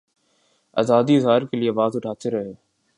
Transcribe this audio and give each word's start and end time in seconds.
آزادیٔ 0.77 1.17
اظہار 1.17 1.41
کیلئے 1.49 1.69
آواز 1.73 1.91
اٹھاتے 1.95 2.27
رہے۔ 2.31 2.51